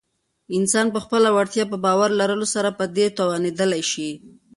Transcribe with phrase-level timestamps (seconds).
[0.57, 4.09] انسان په خپله وړتیا په باور لرلو سره په دې توانیدلی شی